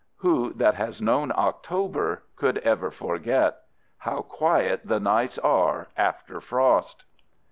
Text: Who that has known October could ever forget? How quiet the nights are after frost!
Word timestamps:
Who 0.15 0.53
that 0.53 0.73
has 0.73 0.99
known 0.99 1.31
October 1.35 2.23
could 2.35 2.57
ever 2.57 2.89
forget? 2.89 3.57
How 3.99 4.23
quiet 4.23 4.81
the 4.83 4.99
nights 4.99 5.37
are 5.37 5.89
after 5.95 6.41
frost! 6.41 7.03